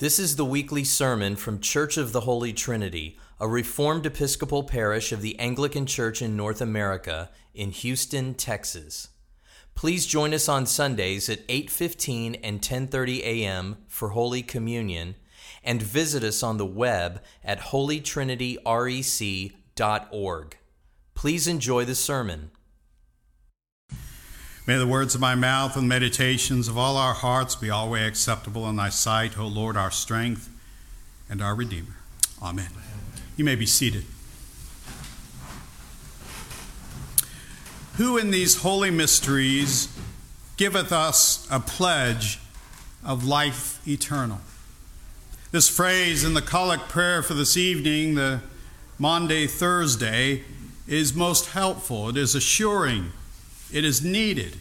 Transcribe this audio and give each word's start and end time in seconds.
This 0.00 0.20
is 0.20 0.36
the 0.36 0.44
weekly 0.44 0.84
sermon 0.84 1.34
from 1.34 1.58
Church 1.58 1.96
of 1.96 2.12
the 2.12 2.20
Holy 2.20 2.52
Trinity, 2.52 3.18
a 3.40 3.48
Reformed 3.48 4.06
Episcopal 4.06 4.62
parish 4.62 5.10
of 5.10 5.22
the 5.22 5.36
Anglican 5.40 5.86
Church 5.86 6.22
in 6.22 6.36
North 6.36 6.60
America 6.60 7.30
in 7.52 7.72
Houston, 7.72 8.34
Texas. 8.34 9.08
Please 9.74 10.06
join 10.06 10.32
us 10.32 10.48
on 10.48 10.66
Sundays 10.66 11.28
at 11.28 11.44
8:15 11.48 12.38
and 12.44 12.62
10:30 12.62 13.24
a.m. 13.24 13.78
for 13.88 14.10
Holy 14.10 14.40
Communion 14.40 15.16
and 15.64 15.82
visit 15.82 16.22
us 16.22 16.44
on 16.44 16.58
the 16.58 16.64
web 16.64 17.20
at 17.42 17.58
holytrinityrec.org. 17.58 20.58
Please 21.14 21.48
enjoy 21.48 21.84
the 21.84 21.96
sermon. 21.96 22.52
May 24.68 24.76
the 24.76 24.86
words 24.86 25.14
of 25.14 25.22
my 25.22 25.34
mouth 25.34 25.78
and 25.78 25.88
meditations 25.88 26.68
of 26.68 26.76
all 26.76 26.98
our 26.98 27.14
hearts 27.14 27.56
be 27.56 27.70
always 27.70 28.06
acceptable 28.06 28.68
in 28.68 28.76
thy 28.76 28.90
sight, 28.90 29.38
O 29.38 29.46
Lord, 29.46 29.78
our 29.78 29.90
strength 29.90 30.50
and 31.30 31.40
our 31.40 31.54
Redeemer. 31.54 31.96
Amen. 32.42 32.68
You 33.38 33.46
may 33.46 33.56
be 33.56 33.64
seated. 33.64 34.04
Who 37.96 38.18
in 38.18 38.30
these 38.30 38.56
holy 38.56 38.90
mysteries 38.90 39.88
giveth 40.58 40.92
us 40.92 41.48
a 41.50 41.60
pledge 41.60 42.38
of 43.02 43.24
life 43.24 43.80
eternal? 43.88 44.40
This 45.50 45.70
phrase 45.70 46.24
in 46.24 46.34
the 46.34 46.42
collect 46.42 46.90
prayer 46.90 47.22
for 47.22 47.32
this 47.32 47.56
evening, 47.56 48.16
the 48.16 48.42
Maundy 48.98 49.46
Thursday, 49.46 50.42
is 50.86 51.14
most 51.14 51.52
helpful. 51.52 52.10
It 52.10 52.18
is 52.18 52.34
assuring 52.34 53.12
it 53.72 53.84
is 53.84 54.02
needed. 54.02 54.60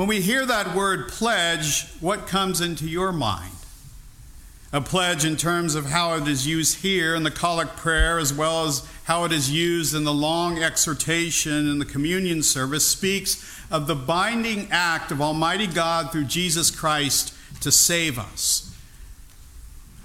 When 0.00 0.08
we 0.08 0.22
hear 0.22 0.46
that 0.46 0.74
word 0.74 1.08
pledge, 1.08 1.86
what 2.00 2.26
comes 2.26 2.62
into 2.62 2.88
your 2.88 3.12
mind? 3.12 3.52
A 4.72 4.80
pledge 4.80 5.26
in 5.26 5.36
terms 5.36 5.74
of 5.74 5.90
how 5.90 6.14
it 6.14 6.26
is 6.26 6.46
used 6.46 6.78
here 6.78 7.14
in 7.14 7.22
the 7.22 7.30
collect 7.30 7.76
prayer, 7.76 8.18
as 8.18 8.32
well 8.32 8.64
as 8.64 8.88
how 9.04 9.24
it 9.24 9.32
is 9.32 9.50
used 9.50 9.94
in 9.94 10.04
the 10.04 10.14
long 10.14 10.58
exhortation 10.58 11.68
in 11.68 11.78
the 11.80 11.84
communion 11.84 12.42
service, 12.42 12.88
speaks 12.88 13.60
of 13.70 13.86
the 13.86 13.94
binding 13.94 14.68
act 14.70 15.12
of 15.12 15.20
Almighty 15.20 15.66
God 15.66 16.10
through 16.10 16.24
Jesus 16.24 16.70
Christ 16.70 17.34
to 17.60 17.70
save 17.70 18.18
us. 18.18 18.74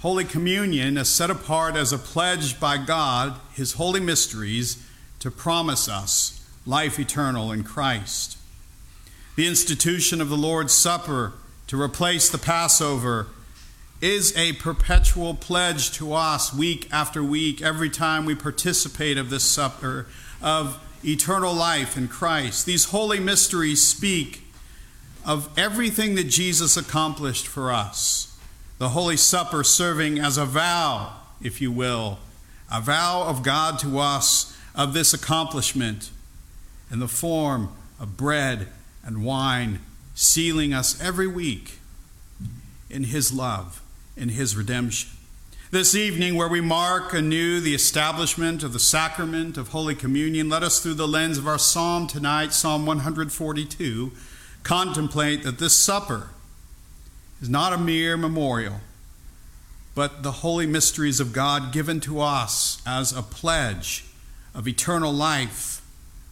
Holy 0.02 0.26
Communion 0.26 0.98
is 0.98 1.08
set 1.08 1.30
apart 1.30 1.78
as 1.78 1.94
a 1.94 1.98
pledge 1.98 2.60
by 2.60 2.78
God, 2.78 3.40
His 3.54 3.76
holy 3.76 4.02
mysteries, 4.02 4.86
to 5.20 5.32
promise 5.32 5.88
us 5.88 6.46
life 6.66 7.00
eternal 7.00 7.54
in 7.54 7.64
Christ. 7.64 8.40
The 9.36 9.48
institution 9.48 10.22
of 10.22 10.30
the 10.30 10.38
Lord's 10.38 10.74
Supper 10.74 11.34
to 11.68 11.82
replace 11.82 12.30
the 12.30 12.38
Passover 12.38 13.28
is 14.00 14.36
a 14.38 14.54
perpetual 14.54 15.34
pledge 15.34 15.92
to 15.94 16.14
us 16.14 16.54
week 16.54 16.88
after 16.90 17.22
week, 17.22 17.62
every 17.62 17.90
time 17.90 18.26
we 18.26 18.34
participate 18.34 19.18
of 19.18 19.30
this 19.30 19.44
supper 19.44 20.08
of 20.42 20.82
eternal 21.04 21.54
life 21.54 21.98
in 21.98 22.08
Christ. 22.08 22.66
These 22.66 22.86
holy 22.86 23.20
mysteries 23.20 23.86
speak 23.86 24.44
of 25.26 25.50
everything 25.58 26.16
that 26.16 26.30
Jesus 26.30 26.78
accomplished 26.78 27.46
for 27.46 27.74
us. 27.74 28.40
The 28.78 28.90
Holy 28.90 29.18
Supper 29.18 29.66
serving 29.66 30.18
as 30.18 30.38
a 30.38 30.46
vow, 30.46 31.14
if 31.42 31.60
you 31.60 31.74
will, 31.74 32.20
a 32.72 32.80
vow 32.80 33.24
of 33.24 33.44
God 33.44 33.80
to 33.80 34.00
us 34.00 34.58
of 34.74 34.94
this 34.94 35.14
accomplishment 35.14 36.10
in 36.90 37.00
the 37.00 37.10
form 37.10 37.74
of 38.00 38.16
bread 38.16 38.70
and 39.06 39.24
wine, 39.24 39.80
sealing 40.16 40.74
us 40.74 41.00
every 41.02 41.28
week 41.28 41.80
in 42.90 43.06
His 43.06 43.32
love, 43.32 43.82
in 44.18 44.30
His 44.30 44.56
redemption. 44.58 45.12
This 45.72 45.94
evening, 45.94 46.36
where 46.36 46.48
we 46.48 46.62
mark 46.62 47.14
anew 47.14 47.60
the 47.60 47.76
establishment 47.76 48.64
of 48.64 48.72
the 48.72 48.80
sacrament 48.80 49.58
of 49.58 49.70
Holy 49.70 49.96
Communion, 49.96 50.48
let 50.48 50.64
us, 50.64 50.80
through 50.80 50.94
the 50.94 51.08
lens 51.08 51.38
of 51.38 51.48
our 51.48 51.60
psalm 51.60 52.08
tonight, 52.08 52.54
Psalm 52.54 52.86
142, 52.86 54.12
contemplate 54.64 55.44
that 55.44 55.60
this 55.60 55.76
supper 55.76 56.30
is 57.42 57.50
not 57.50 57.74
a 57.74 57.78
mere 57.78 58.16
memorial, 58.16 58.80
but 59.94 60.24
the 60.24 60.32
holy 60.32 60.66
mysteries 60.66 61.20
of 61.20 61.34
God 61.34 61.74
given 61.74 62.00
to 62.02 62.22
us 62.22 62.82
as 62.86 63.12
a 63.12 63.22
pledge 63.22 64.06
of 64.54 64.68
eternal 64.68 65.12
life 65.12 65.82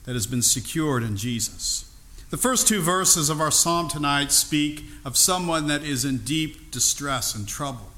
that 0.06 0.14
has 0.14 0.28
been 0.28 0.42
secured 0.42 1.04
in 1.04 1.18
Jesus. 1.18 1.93
The 2.34 2.38
first 2.38 2.68
two 2.68 2.82
verses 2.82 3.30
of 3.30 3.40
our 3.40 3.52
psalm 3.52 3.90
tonight 3.90 4.32
speak 4.32 4.86
of 5.06 5.18
someone 5.18 5.68
that 5.68 5.84
is 5.84 6.04
in 6.04 6.18
deep 6.18 6.72
distress 6.72 7.36
and 7.36 7.48
trouble. 7.48 7.92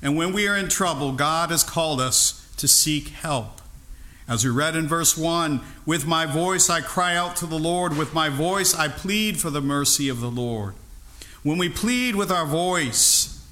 And 0.00 0.16
when 0.16 0.32
we 0.32 0.48
are 0.48 0.56
in 0.56 0.70
trouble, 0.70 1.12
God 1.12 1.50
has 1.50 1.64
called 1.64 2.00
us 2.00 2.50
to 2.56 2.66
seek 2.66 3.08
help. 3.08 3.60
As 4.26 4.42
we 4.42 4.50
read 4.50 4.74
in 4.74 4.88
verse 4.88 5.18
1, 5.18 5.60
with 5.84 6.06
my 6.06 6.24
voice 6.24 6.70
I 6.70 6.80
cry 6.80 7.14
out 7.14 7.36
to 7.36 7.46
the 7.46 7.58
Lord, 7.58 7.94
with 7.94 8.14
my 8.14 8.30
voice 8.30 8.74
I 8.74 8.88
plead 8.88 9.38
for 9.38 9.50
the 9.50 9.60
mercy 9.60 10.08
of 10.08 10.20
the 10.20 10.30
Lord. 10.30 10.72
When 11.42 11.58
we 11.58 11.68
plead 11.68 12.16
with 12.16 12.32
our 12.32 12.46
voice 12.46 13.46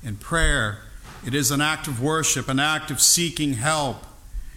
in 0.00 0.14
prayer, 0.14 0.78
it 1.26 1.34
is 1.34 1.50
an 1.50 1.60
act 1.60 1.88
of 1.88 2.00
worship, 2.00 2.48
an 2.48 2.60
act 2.60 2.92
of 2.92 3.00
seeking 3.00 3.54
help. 3.54 4.06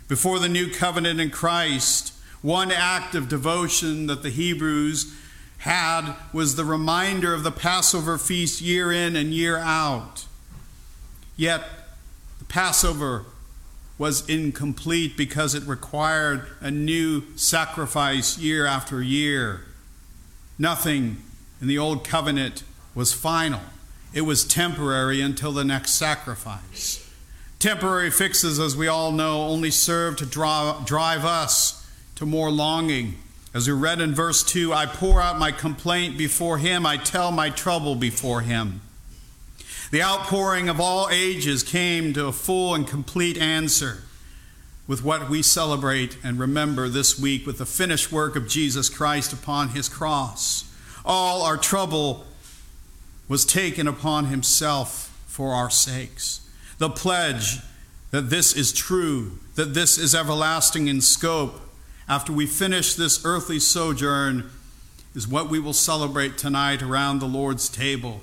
Before 0.08 0.38
the 0.38 0.47
new 0.47 0.72
covenant 0.72 1.20
in 1.20 1.31
Christ, 1.31 2.14
one 2.42 2.72
act 2.72 3.16
of 3.16 3.28
devotion 3.28 4.08
that 4.08 4.24
the 4.24 4.30
Hebrews 4.30 5.14
had 5.60 6.16
was 6.32 6.56
the 6.56 6.64
reminder 6.64 7.34
of 7.34 7.44
the 7.44 7.52
Passover 7.52 8.18
feast 8.18 8.62
year 8.62 8.92
in 8.92 9.16
and 9.16 9.34
year 9.34 9.58
out. 9.58 10.26
Yet, 11.36 11.64
the 12.40 12.46
Passover 12.46 13.26
was 13.98 14.28
incomplete 14.30 15.18
because 15.18 15.54
it 15.54 15.64
required 15.64 16.48
a 16.62 16.72
new 16.72 17.24
sacrifice 17.36 18.38
year 18.38 18.66
after 18.66 19.04
year. 19.04 19.66
Nothing 20.58 21.18
in 21.60 21.68
the 21.68 21.78
Old 21.78 22.06
Covenant 22.06 22.64
was 22.96 23.12
final, 23.14 23.62
it 24.14 24.22
was 24.22 24.46
temporary 24.46 25.22
until 25.22 25.52
the 25.52 25.66
next 25.66 25.94
sacrifice. 25.94 27.06
Temporary 27.60 28.10
fixes, 28.10 28.58
as 28.58 28.76
we 28.78 28.88
all 28.88 29.12
know, 29.12 29.42
only 29.44 29.70
serve 29.70 30.16
to 30.16 30.26
draw, 30.26 30.82
drive 30.86 31.26
us 31.26 31.78
to 32.19 32.25
more 32.25 32.52
longing. 32.52 33.16
As 33.53 33.66
we 33.66 33.74
read 33.74 34.02
in 34.02 34.13
verse 34.13 34.44
2, 34.44 34.74
I 34.74 34.85
pour 34.85 35.22
out 35.22 35.40
my 35.40 35.53
complaint 35.53 36.18
before 36.18 36.57
him, 36.57 36.85
I 36.85 36.97
tell 36.97 37.31
my 37.31 37.50
trouble 37.50 37.96
before 37.96 38.41
him. 38.41 38.81
The 39.91 40.03
outpouring 40.03 40.68
of 40.68 40.81
all 40.81 41.08
ages 41.09 41.63
came 41.63 42.13
to 42.13 42.28
a 42.28 42.34
full 42.34 42.75
and 42.75 42.85
complete 42.85 43.38
answer 43.38 44.03
with 44.85 45.02
what 45.02 45.29
we 45.29 45.41
celebrate 45.41 46.18
and 46.22 46.38
remember 46.38 46.90
this 46.90 47.18
week 47.18 47.47
with 47.47 47.58
the 47.58 47.66
finished 47.66 48.12
work 48.12 48.35
of 48.35 48.50
Jesus 48.50 48.90
Christ 48.90 49.31
upon 49.31 49.69
his 49.69 49.88
cross. 49.88 50.69
All 51.06 51.41
our 51.41 51.56
trouble 51.56 52.25
was 53.29 53.46
taken 53.46 53.88
upon 53.88 54.25
himself 54.25 55.18
for 55.25 55.53
our 55.53 55.69
sakes 55.69 56.41
the 56.79 56.90
pledge 56.90 57.59
that 58.12 58.29
this 58.29 58.53
is 58.56 58.74
true, 58.74 59.40
that 59.56 59.74
this 59.74 59.97
is 59.97 60.16
everlasting 60.16 60.88
in 60.88 61.00
scope, 61.00 61.62
after 62.09 62.34
we 62.34 62.47
finish 62.47 62.96
this 62.96 63.24
earthly 63.24 63.59
sojourn, 63.59 64.50
is 65.14 65.28
what 65.28 65.50
we 65.50 65.59
will 65.59 65.74
celebrate 65.74 66.38
tonight 66.38 66.81
around 66.81 67.20
the 67.20 67.28
Lord's 67.28 67.70
table, 67.70 68.22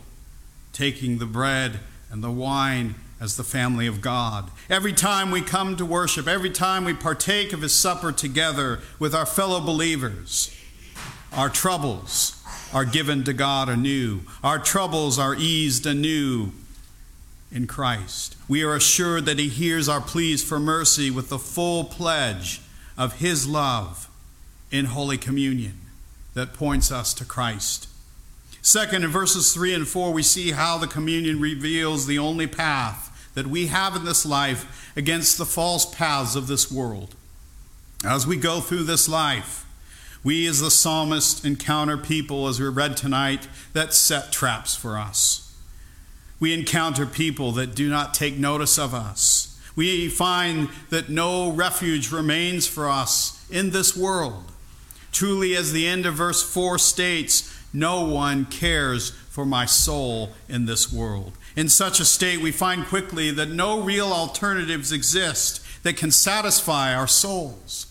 taking 0.73 1.19
the 1.19 1.27
bread 1.27 1.79
and 2.11 2.23
the 2.23 2.31
wine 2.31 2.97
as 3.21 3.37
the 3.37 3.45
family 3.45 3.87
of 3.87 4.01
God. 4.01 4.51
Every 4.69 4.93
time 4.93 5.31
we 5.31 5.41
come 5.41 5.77
to 5.77 5.87
worship, 5.87 6.27
every 6.27 6.51
time 6.51 6.85
we 6.85 6.95
partake 6.95 7.53
of 7.53 7.63
His 7.63 7.75
supper 7.75 8.11
together 8.13 8.81
with 8.99 9.15
our 9.15 9.25
fellow 9.25 9.61
believers, 9.61 10.55
our 11.33 11.49
troubles 11.49 12.43
are 12.75 12.85
given 12.85 13.23
to 13.25 13.33
God 13.33 13.69
anew. 13.69 14.21
Our 14.43 14.59
troubles 14.59 15.19
are 15.19 15.35
eased 15.35 15.87
anew 15.87 16.51
in 17.53 17.67
Christ. 17.67 18.37
We 18.49 18.65
are 18.65 18.75
assured 18.75 19.27
that 19.27 19.39
He 19.39 19.49
hears 19.49 19.89
our 19.89 20.01
pleas 20.01 20.43
for 20.43 20.59
mercy 20.59 21.11
with 21.11 21.29
the 21.29 21.39
full 21.39 21.85
pledge 21.85 22.61
of 22.97 23.21
His 23.21 23.47
love 23.47 24.09
in 24.71 24.87
Holy 24.87 25.19
Communion 25.19 25.81
that 26.35 26.53
points 26.53 26.93
us 26.93 27.15
to 27.15 27.25
Christ. 27.25 27.89
Second, 28.63 29.05
in 29.05 29.11
verses 29.11 29.55
3 29.55 29.75
and 29.75 29.89
4, 29.89 30.13
we 30.13 30.23
see 30.23 30.51
how 30.51 30.77
the 30.77 30.87
communion 30.87 31.41
reveals 31.41 32.07
the 32.07 32.19
only 32.19 32.47
path 32.47 33.31
that 33.35 33.47
we 33.47 33.69
have 33.69 33.95
in 33.95 34.05
this 34.05 34.27
life 34.27 34.93
against 34.97 35.39
the 35.39 35.47
false 35.47 35.85
paths 35.95 36.35
of 36.35 36.47
this 36.47 36.73
world. 36.73 37.15
As 38.05 38.27
we 38.27 38.37
go 38.37 38.61
through 38.61 38.85
this 38.85 39.09
life, 39.09 39.65
we 40.25 40.47
as 40.47 40.61
the 40.61 40.71
psalmist 40.71 41.45
encounter 41.45 41.97
people, 41.97 42.49
as 42.49 42.59
we 42.59 42.67
read 42.69 42.97
tonight, 42.97 43.47
that 43.73 43.95
set 43.95 44.33
traps 44.33 44.75
for 44.75 44.99
us. 44.99 45.55
We 46.41 46.53
encounter 46.53 47.07
people 47.07 47.53
that 47.53 47.75
do 47.75 47.89
not 47.89 48.15
take 48.15 48.37
notice 48.37 48.79
of 48.79 48.93
us. 48.93 49.56
We 49.77 50.09
find 50.09 50.71
that 50.91 51.11
no 51.11 51.53
refuge 51.53 52.11
remains 52.11 52.67
for 52.67 52.89
us 52.89 53.47
in 53.51 53.71
this 53.71 53.97
world. 53.97 54.51
Truly, 55.13 55.55
as 55.55 55.73
the 55.73 55.87
end 55.87 56.07
of 56.07 56.15
verse 56.15 56.43
4 56.43 56.79
states, 56.79 57.53
no 57.73 58.05
one 58.05 58.47
cares 58.47 59.11
for 59.11 59.45
my 59.45 59.67
soul 59.67 60.31
in 60.49 60.65
this 60.65 60.91
world. 60.91 61.33
In 61.55 61.69
such 61.69 62.01
a 62.01 62.05
state, 62.05 62.41
we 62.41 62.53
find 62.53 62.87
quickly 62.87 63.31
that 63.31 63.51
no 63.51 63.81
real 63.81 64.13
alternatives 64.13 64.93
exist 64.93 65.63
that 65.83 65.97
can 65.97 66.11
satisfy 66.11 66.95
our 66.95 67.07
souls. 67.07 67.87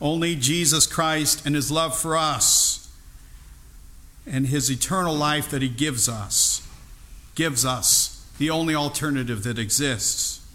Only 0.00 0.34
Jesus 0.34 0.86
Christ 0.86 1.44
and 1.46 1.54
his 1.54 1.70
love 1.70 1.96
for 1.96 2.16
us 2.16 2.90
and 4.26 4.48
his 4.48 4.70
eternal 4.70 5.14
life 5.14 5.50
that 5.50 5.62
he 5.62 5.68
gives 5.68 6.08
us 6.08 6.66
gives 7.34 7.64
us 7.64 8.26
the 8.38 8.50
only 8.50 8.74
alternative 8.74 9.42
that 9.44 9.58
exists. 9.58 10.45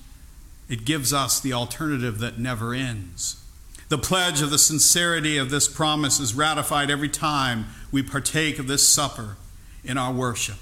It 0.71 0.85
gives 0.85 1.11
us 1.11 1.37
the 1.37 1.51
alternative 1.51 2.19
that 2.19 2.39
never 2.39 2.73
ends. 2.73 3.43
The 3.89 3.97
pledge 3.97 4.41
of 4.41 4.51
the 4.51 4.57
sincerity 4.57 5.37
of 5.37 5.49
this 5.49 5.67
promise 5.67 6.17
is 6.17 6.33
ratified 6.33 6.89
every 6.89 7.09
time 7.09 7.65
we 7.91 8.01
partake 8.01 8.57
of 8.57 8.67
this 8.67 8.87
supper 8.87 9.35
in 9.83 9.97
our 9.97 10.13
worship. 10.13 10.55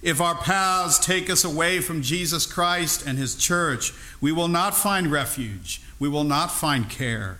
If 0.00 0.18
our 0.18 0.34
paths 0.34 0.98
take 0.98 1.28
us 1.28 1.44
away 1.44 1.80
from 1.80 2.00
Jesus 2.00 2.46
Christ 2.46 3.06
and 3.06 3.18
His 3.18 3.36
church, 3.36 3.92
we 4.18 4.32
will 4.32 4.48
not 4.48 4.74
find 4.74 5.12
refuge. 5.12 5.82
We 5.98 6.08
will 6.08 6.24
not 6.24 6.50
find 6.50 6.88
care. 6.88 7.36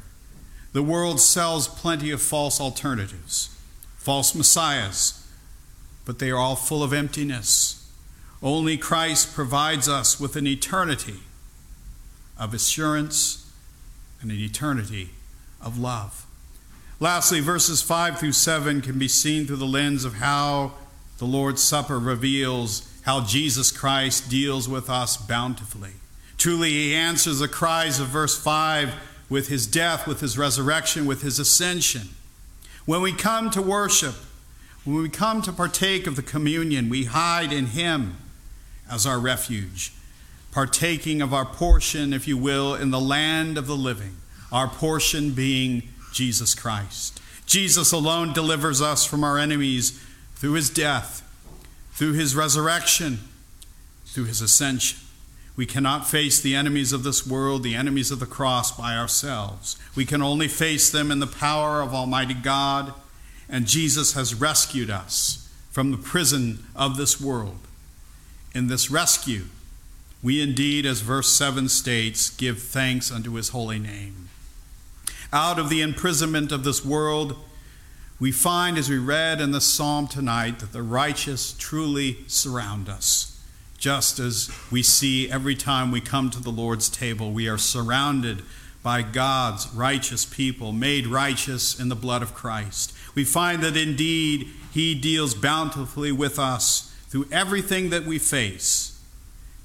The 0.74 0.82
world 0.82 1.20
sells 1.20 1.68
plenty 1.68 2.10
of 2.10 2.20
false 2.20 2.60
alternatives, 2.60 3.48
false 3.96 4.34
messiahs, 4.34 5.26
but 6.04 6.18
they 6.18 6.30
are 6.30 6.36
all 6.36 6.54
full 6.54 6.82
of 6.82 6.92
emptiness. 6.92 7.90
Only 8.42 8.76
Christ 8.76 9.34
provides 9.34 9.88
us 9.88 10.20
with 10.20 10.36
an 10.36 10.46
eternity 10.46 11.20
of 12.40 12.52
assurance 12.52 13.48
and 14.20 14.32
an 14.32 14.38
eternity 14.38 15.10
of 15.62 15.78
love. 15.78 16.26
Lastly, 16.98 17.40
verses 17.40 17.80
5 17.80 18.18
through 18.18 18.32
7 18.32 18.80
can 18.80 18.98
be 18.98 19.08
seen 19.08 19.46
through 19.46 19.56
the 19.56 19.66
lens 19.66 20.04
of 20.04 20.14
how 20.14 20.72
the 21.18 21.24
Lord's 21.24 21.62
Supper 21.62 21.98
reveals 21.98 22.86
how 23.02 23.24
Jesus 23.24 23.70
Christ 23.70 24.28
deals 24.28 24.68
with 24.68 24.90
us 24.90 25.16
bountifully. 25.16 25.92
Truly, 26.36 26.70
he 26.70 26.94
answers 26.94 27.38
the 27.38 27.48
cries 27.48 28.00
of 28.00 28.08
verse 28.08 28.38
5 28.38 28.94
with 29.28 29.48
his 29.48 29.66
death, 29.66 30.06
with 30.06 30.20
his 30.20 30.36
resurrection, 30.36 31.06
with 31.06 31.22
his 31.22 31.38
ascension. 31.38 32.08
When 32.84 33.02
we 33.02 33.12
come 33.12 33.50
to 33.50 33.62
worship, 33.62 34.14
when 34.84 34.96
we 34.96 35.08
come 35.08 35.42
to 35.42 35.52
partake 35.52 36.06
of 36.06 36.16
the 36.16 36.22
communion, 36.22 36.88
we 36.88 37.04
hide 37.04 37.52
in 37.52 37.66
him 37.66 38.16
as 38.90 39.06
our 39.06 39.18
refuge, 39.18 39.92
partaking 40.52 41.22
of 41.22 41.32
our 41.32 41.44
portion, 41.44 42.12
if 42.12 42.26
you 42.26 42.36
will, 42.36 42.74
in 42.74 42.90
the 42.90 43.00
land 43.00 43.56
of 43.56 43.66
the 43.66 43.76
living, 43.76 44.16
our 44.50 44.68
portion 44.68 45.30
being 45.32 45.84
Jesus 46.12 46.54
Christ. 46.54 47.20
Jesus 47.46 47.92
alone 47.92 48.32
delivers 48.32 48.80
us 48.80 49.04
from 49.04 49.24
our 49.24 49.38
enemies 49.38 50.00
through 50.36 50.52
his 50.52 50.70
death, 50.70 51.22
through 51.92 52.12
his 52.12 52.34
resurrection, 52.34 53.18
through 54.06 54.24
his 54.24 54.40
ascension. 54.40 54.98
We 55.56 55.66
cannot 55.66 56.08
face 56.08 56.40
the 56.40 56.54
enemies 56.54 56.92
of 56.92 57.02
this 57.02 57.26
world, 57.26 57.62
the 57.62 57.74
enemies 57.74 58.10
of 58.10 58.18
the 58.18 58.26
cross, 58.26 58.70
by 58.72 58.96
ourselves. 58.96 59.76
We 59.94 60.06
can 60.06 60.22
only 60.22 60.48
face 60.48 60.90
them 60.90 61.10
in 61.10 61.20
the 61.20 61.26
power 61.26 61.80
of 61.80 61.92
Almighty 61.92 62.34
God, 62.34 62.94
and 63.48 63.66
Jesus 63.66 64.14
has 64.14 64.34
rescued 64.34 64.90
us 64.90 65.52
from 65.70 65.90
the 65.90 65.98
prison 65.98 66.64
of 66.74 66.96
this 66.96 67.20
world. 67.20 67.58
In 68.54 68.68
this 68.68 68.90
rescue, 68.90 69.44
we 70.22 70.42
indeed, 70.42 70.84
as 70.84 71.00
verse 71.00 71.32
7 71.32 71.68
states, 71.68 72.30
give 72.30 72.62
thanks 72.62 73.10
unto 73.10 73.34
his 73.34 73.50
holy 73.50 73.78
name. 73.78 74.28
Out 75.32 75.58
of 75.58 75.68
the 75.68 75.80
imprisonment 75.80 76.52
of 76.52 76.64
this 76.64 76.84
world, 76.84 77.36
we 78.18 78.32
find, 78.32 78.76
as 78.76 78.90
we 78.90 78.98
read 78.98 79.40
in 79.40 79.52
the 79.52 79.60
psalm 79.62 80.06
tonight, 80.06 80.58
that 80.58 80.72
the 80.72 80.82
righteous 80.82 81.54
truly 81.58 82.18
surround 82.26 82.88
us. 82.88 83.40
Just 83.78 84.18
as 84.18 84.50
we 84.70 84.82
see 84.82 85.30
every 85.30 85.54
time 85.54 85.90
we 85.90 86.02
come 86.02 86.28
to 86.28 86.42
the 86.42 86.50
Lord's 86.50 86.90
table, 86.90 87.32
we 87.32 87.48
are 87.48 87.56
surrounded 87.56 88.42
by 88.82 89.00
God's 89.00 89.68
righteous 89.74 90.26
people, 90.26 90.72
made 90.72 91.06
righteous 91.06 91.80
in 91.80 91.88
the 91.88 91.94
blood 91.94 92.20
of 92.20 92.34
Christ. 92.34 92.92
We 93.14 93.24
find 93.24 93.62
that 93.62 93.76
indeed 93.76 94.48
He 94.70 94.94
deals 94.94 95.34
bountifully 95.34 96.12
with 96.12 96.38
us 96.38 96.94
through 97.08 97.28
everything 97.32 97.88
that 97.90 98.04
we 98.04 98.18
face, 98.18 98.89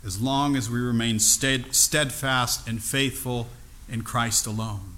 as 0.05 0.21
long 0.21 0.55
as 0.55 0.69
we 0.69 0.79
remain 0.79 1.17
steadfast 1.19 2.67
and 2.67 2.81
faithful 2.83 3.47
in 3.89 4.03
Christ 4.03 4.45
alone. 4.45 4.95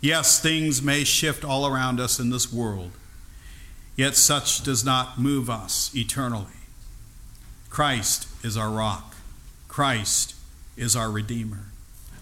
Yes, 0.00 0.40
things 0.40 0.82
may 0.82 1.04
shift 1.04 1.44
all 1.44 1.66
around 1.66 2.00
us 2.00 2.18
in 2.18 2.30
this 2.30 2.52
world, 2.52 2.90
yet 3.96 4.14
such 4.14 4.62
does 4.62 4.84
not 4.84 5.18
move 5.18 5.48
us 5.48 5.90
eternally. 5.94 6.46
Christ 7.70 8.28
is 8.44 8.56
our 8.56 8.68
rock, 8.68 9.14
Christ 9.68 10.34
is 10.76 10.94
our 10.94 11.10
Redeemer. 11.10 11.66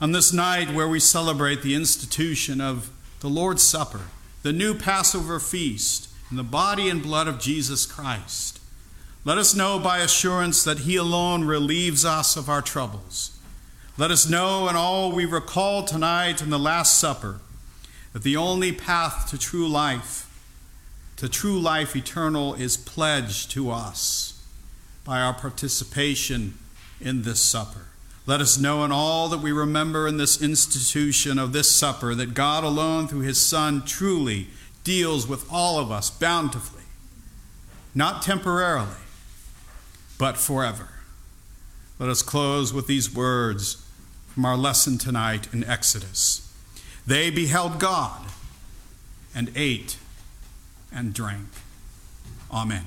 On 0.00 0.12
this 0.12 0.32
night 0.32 0.72
where 0.72 0.88
we 0.88 1.00
celebrate 1.00 1.62
the 1.62 1.74
institution 1.74 2.60
of 2.60 2.90
the 3.20 3.28
Lord's 3.28 3.62
Supper, 3.62 4.02
the 4.42 4.52
new 4.52 4.74
Passover 4.74 5.40
feast, 5.40 6.08
in 6.30 6.36
the 6.36 6.44
body 6.44 6.88
and 6.88 7.02
blood 7.02 7.26
of 7.26 7.40
Jesus 7.40 7.86
Christ, 7.86 8.59
let 9.24 9.36
us 9.36 9.54
know 9.54 9.78
by 9.78 9.98
assurance 9.98 10.64
that 10.64 10.80
He 10.80 10.96
alone 10.96 11.44
relieves 11.44 12.04
us 12.04 12.36
of 12.36 12.48
our 12.48 12.62
troubles. 12.62 13.38
Let 13.98 14.10
us 14.10 14.28
know 14.28 14.66
in 14.68 14.76
all 14.76 15.12
we 15.12 15.26
recall 15.26 15.84
tonight 15.84 16.40
in 16.40 16.48
the 16.48 16.58
Last 16.58 16.98
Supper 16.98 17.40
that 18.14 18.22
the 18.22 18.36
only 18.36 18.72
path 18.72 19.28
to 19.28 19.38
true 19.38 19.68
life, 19.68 20.26
to 21.16 21.28
true 21.28 21.60
life 21.60 21.94
eternal, 21.94 22.54
is 22.54 22.78
pledged 22.78 23.50
to 23.50 23.70
us 23.70 24.42
by 25.04 25.20
our 25.20 25.34
participation 25.34 26.54
in 26.98 27.22
this 27.22 27.40
supper. 27.40 27.86
Let 28.26 28.40
us 28.40 28.58
know 28.58 28.84
in 28.84 28.92
all 28.92 29.28
that 29.28 29.40
we 29.40 29.52
remember 29.52 30.06
in 30.06 30.16
this 30.16 30.40
institution 30.40 31.38
of 31.38 31.52
this 31.52 31.70
supper 31.70 32.14
that 32.14 32.32
God 32.32 32.64
alone, 32.64 33.06
through 33.06 33.20
his 33.20 33.38
Son, 33.38 33.84
truly 33.84 34.48
deals 34.82 35.26
with 35.26 35.46
all 35.52 35.78
of 35.78 35.90
us 35.90 36.10
bountifully, 36.10 36.84
not 37.94 38.22
temporarily, 38.22 38.88
but 40.20 40.36
forever. 40.36 40.88
Let 41.98 42.10
us 42.10 42.20
close 42.20 42.74
with 42.74 42.86
these 42.86 43.12
words 43.12 43.82
from 44.28 44.44
our 44.44 44.56
lesson 44.56 44.98
tonight 44.98 45.48
in 45.50 45.64
Exodus. 45.64 46.46
They 47.06 47.30
beheld 47.30 47.80
God 47.80 48.26
and 49.34 49.50
ate 49.56 49.96
and 50.92 51.14
drank. 51.14 51.48
Amen. 52.52 52.84